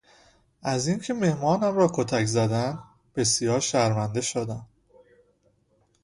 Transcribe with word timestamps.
از 0.61 0.87
این 0.87 0.99
که 0.99 1.13
مهمانم 1.13 1.77
را 1.77 1.91
کتک 1.93 2.25
زدند 2.25 2.79
بسیار 3.15 3.59
شرمنده 3.59 4.21
شدم. 4.21 4.67